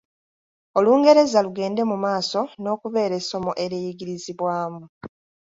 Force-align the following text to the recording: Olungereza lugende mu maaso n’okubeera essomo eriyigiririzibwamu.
Olungereza 0.77 1.39
lugende 1.45 1.81
mu 1.89 1.97
maaso 2.05 2.39
n’okubeera 2.61 3.13
essomo 3.21 3.51
eriyigiririzibwamu. 3.63 4.83